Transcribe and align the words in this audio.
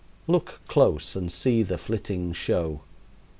Look 0.25 0.61
close 0.67 1.15
and 1.15 1.31
see 1.31 1.61
the 1.61 1.77
flitting 1.77 2.33
show. 2.33 2.81